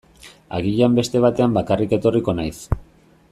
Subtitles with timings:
[0.59, 2.57] Agian beste batean bakarrik etorriko naiz.